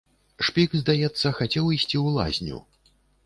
Шпік, 0.45 0.71
здаецца, 0.83 1.33
хацеў 1.41 1.69
ісці 1.77 1.97
ў 2.05 2.17
лазню. 2.17 2.57